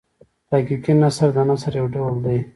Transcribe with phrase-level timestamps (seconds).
[0.49, 2.39] تحقیقي نثر د نثر یو ډول دﺉ.